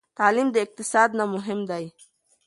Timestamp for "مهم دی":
1.33-1.85